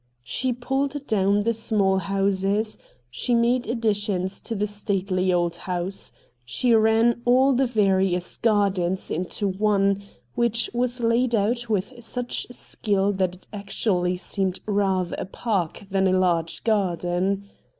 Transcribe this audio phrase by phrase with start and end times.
[0.23, 2.79] She pulled down the small houses;
[3.11, 6.11] she made additions to the stately old house;
[6.43, 10.01] she ran all the various gardens into one,
[10.33, 14.59] which was laid out with THE CULTURE COLLEGE 175 such skill that it actually seemed
[14.65, 17.47] rather a park than a large garden.